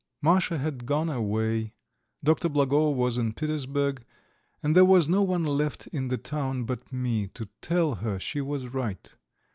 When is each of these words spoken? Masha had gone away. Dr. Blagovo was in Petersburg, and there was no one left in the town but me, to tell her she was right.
Masha 0.19 0.57
had 0.57 0.87
gone 0.87 1.11
away. 1.11 1.73
Dr. 2.23 2.49
Blagovo 2.49 2.89
was 2.95 3.19
in 3.19 3.33
Petersburg, 3.33 4.03
and 4.63 4.75
there 4.75 4.83
was 4.83 5.07
no 5.07 5.21
one 5.21 5.45
left 5.45 5.85
in 5.93 6.07
the 6.07 6.17
town 6.17 6.63
but 6.63 6.91
me, 6.91 7.27
to 7.27 7.47
tell 7.61 7.93
her 8.01 8.17
she 8.17 8.41
was 8.41 8.65
right. 8.69 9.13